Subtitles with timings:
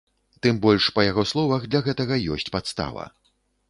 [0.45, 3.03] Тым больш, па яго словах, для гэтага ёсць падстава.